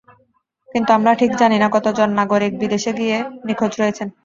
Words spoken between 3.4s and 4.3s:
নিখোঁজ রয়েছেন।